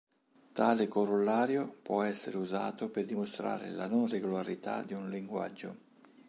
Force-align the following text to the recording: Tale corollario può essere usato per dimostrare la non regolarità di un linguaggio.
Tale 0.53 0.87
corollario 0.87 1.75
può 1.83 2.01
essere 2.01 2.37
usato 2.37 2.89
per 2.89 3.05
dimostrare 3.05 3.69
la 3.69 3.85
non 3.85 4.07
regolarità 4.07 4.81
di 4.81 4.95
un 4.95 5.07
linguaggio. 5.11 5.77